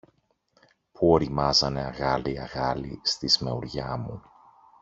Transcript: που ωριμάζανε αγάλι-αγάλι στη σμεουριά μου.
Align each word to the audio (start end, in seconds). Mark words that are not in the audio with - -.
που 0.91 1.11
ωριμάζανε 1.11 1.81
αγάλι-αγάλι 1.83 2.99
στη 3.03 3.29
σμεουριά 3.29 3.97
μου. 3.97 4.21